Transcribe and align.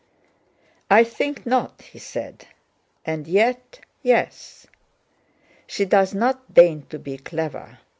"I 0.89 1.03
think 1.03 1.45
not," 1.45 1.83
he 1.83 1.99
said, 1.99 2.47
"and 3.05 3.27
yet—yes. 3.27 4.65
She 5.67 5.85
does 5.85 6.15
not 6.15 6.51
deign 6.55 6.87
to 6.87 6.97
be 6.97 7.17
clever.... 7.19 7.77